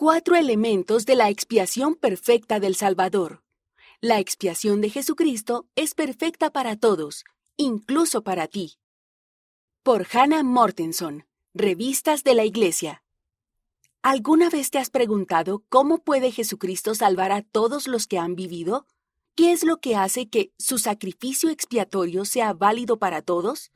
[0.00, 3.42] cuatro elementos de la expiación perfecta del Salvador.
[4.00, 7.22] La expiación de Jesucristo es perfecta para todos,
[7.58, 8.78] incluso para ti.
[9.82, 13.04] Por Hannah Mortenson, Revistas de la Iglesia.
[14.00, 18.86] ¿Alguna vez te has preguntado cómo puede Jesucristo salvar a todos los que han vivido?
[19.34, 23.70] ¿Qué es lo que hace que su sacrificio expiatorio sea válido para todos?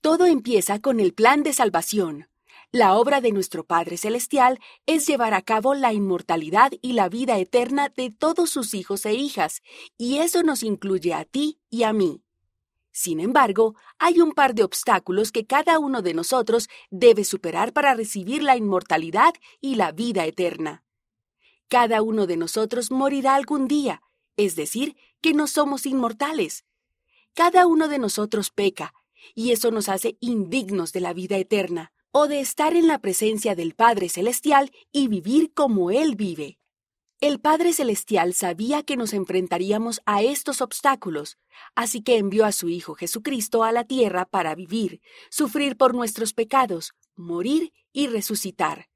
[0.00, 2.28] Todo empieza con el plan de salvación.
[2.74, 7.38] La obra de nuestro Padre Celestial es llevar a cabo la inmortalidad y la vida
[7.38, 9.62] eterna de todos sus hijos e hijas,
[9.96, 12.24] y eso nos incluye a ti y a mí.
[12.90, 17.94] Sin embargo, hay un par de obstáculos que cada uno de nosotros debe superar para
[17.94, 20.82] recibir la inmortalidad y la vida eterna.
[21.68, 24.02] Cada uno de nosotros morirá algún día,
[24.36, 26.64] es decir, que no somos inmortales.
[27.34, 28.94] Cada uno de nosotros peca,
[29.32, 33.56] y eso nos hace indignos de la vida eterna o de estar en la presencia
[33.56, 36.60] del Padre Celestial y vivir como Él vive.
[37.20, 41.38] El Padre Celestial sabía que nos enfrentaríamos a estos obstáculos,
[41.74, 46.34] así que envió a su Hijo Jesucristo a la tierra para vivir, sufrir por nuestros
[46.34, 48.88] pecados, morir y resucitar.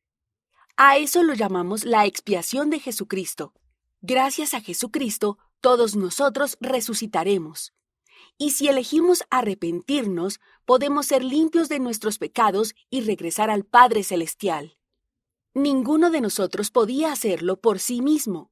[0.77, 3.53] A eso lo llamamos la expiación de Jesucristo.
[4.01, 7.73] Gracias a Jesucristo, todos nosotros resucitaremos.
[8.37, 14.77] Y si elegimos arrepentirnos, podemos ser limpios de nuestros pecados y regresar al Padre Celestial.
[15.55, 18.51] Ninguno de nosotros podía hacerlo por sí mismo.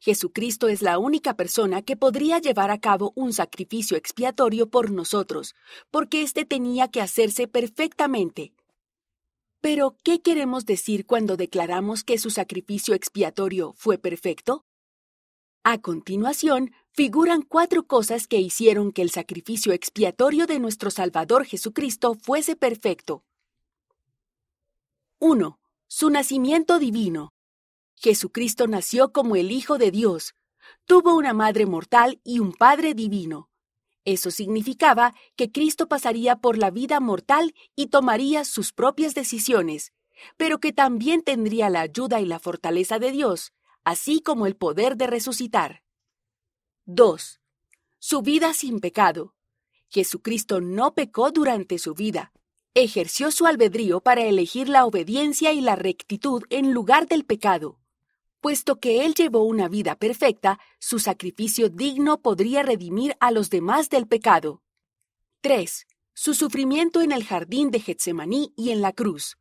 [0.00, 5.54] Jesucristo es la única persona que podría llevar a cabo un sacrificio expiatorio por nosotros,
[5.90, 8.54] porque éste tenía que hacerse perfectamente.
[9.60, 14.64] Pero, ¿qué queremos decir cuando declaramos que su sacrificio expiatorio fue perfecto?
[15.62, 22.14] A continuación, figuran cuatro cosas que hicieron que el sacrificio expiatorio de nuestro Salvador Jesucristo
[22.14, 23.24] fuese perfecto.
[25.18, 25.58] 1.
[25.86, 27.32] Su nacimiento divino.
[27.94, 30.34] Jesucristo nació como el Hijo de Dios.
[30.86, 33.50] Tuvo una madre mortal y un Padre divino.
[34.04, 39.92] Eso significaba que Cristo pasaría por la vida mortal y tomaría sus propias decisiones,
[40.36, 43.52] pero que también tendría la ayuda y la fortaleza de Dios,
[43.84, 45.82] así como el poder de resucitar.
[46.92, 47.40] 2.
[48.00, 49.36] Su vida sin pecado.
[49.90, 52.32] Jesucristo no pecó durante su vida.
[52.74, 57.78] Ejerció su albedrío para elegir la obediencia y la rectitud en lugar del pecado.
[58.40, 63.88] Puesto que Él llevó una vida perfecta, su sacrificio digno podría redimir a los demás
[63.88, 64.60] del pecado.
[65.42, 65.86] 3.
[66.12, 69.38] Su sufrimiento en el jardín de Getsemaní y en la cruz.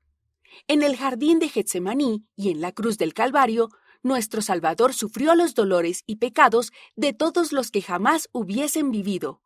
[0.67, 3.69] En el jardín de Getsemaní y en la cruz del Calvario,
[4.03, 9.41] nuestro Salvador sufrió los dolores y pecados de todos los que jamás hubiesen vivido.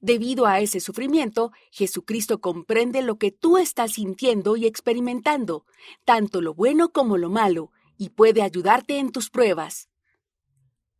[0.00, 5.64] Debido a ese sufrimiento, Jesucristo comprende lo que tú estás sintiendo y experimentando,
[6.04, 9.88] tanto lo bueno como lo malo, y puede ayudarte en tus pruebas.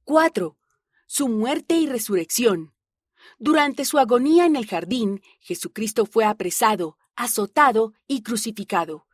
[0.04, 0.56] 4.
[1.06, 2.72] Su muerte y resurrección.
[3.38, 9.06] Durante su agonía en el jardín, Jesucristo fue apresado, azotado y crucificado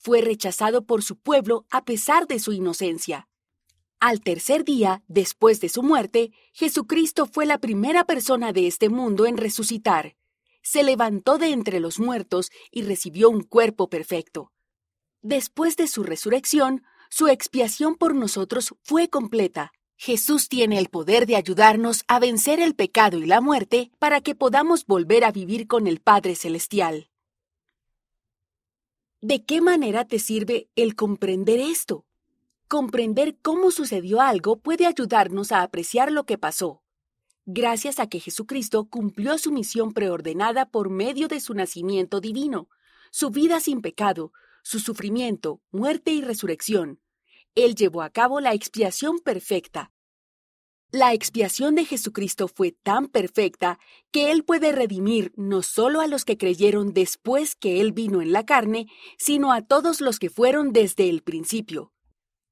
[0.00, 3.28] fue rechazado por su pueblo a pesar de su inocencia.
[4.00, 9.26] Al tercer día, después de su muerte, Jesucristo fue la primera persona de este mundo
[9.26, 10.16] en resucitar.
[10.62, 14.52] Se levantó de entre los muertos y recibió un cuerpo perfecto.
[15.20, 19.72] Después de su resurrección, su expiación por nosotros fue completa.
[19.96, 24.34] Jesús tiene el poder de ayudarnos a vencer el pecado y la muerte para que
[24.34, 27.09] podamos volver a vivir con el Padre Celestial.
[29.22, 32.06] ¿De qué manera te sirve el comprender esto?
[32.68, 36.82] Comprender cómo sucedió algo puede ayudarnos a apreciar lo que pasó.
[37.44, 42.70] Gracias a que Jesucristo cumplió su misión preordenada por medio de su nacimiento divino,
[43.10, 44.32] su vida sin pecado,
[44.62, 46.98] su sufrimiento, muerte y resurrección.
[47.54, 49.92] Él llevó a cabo la expiación perfecta,
[50.92, 53.78] la expiación de Jesucristo fue tan perfecta
[54.10, 58.32] que Él puede redimir no solo a los que creyeron después que Él vino en
[58.32, 61.92] la carne, sino a todos los que fueron desde el principio.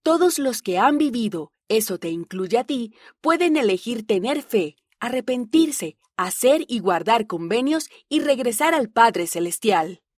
[0.04, 5.97] Todos los que han vivido, eso te incluye a ti, pueden elegir tener fe, arrepentirse,
[6.16, 10.01] hacer y guardar convenios y regresar al Padre Celestial.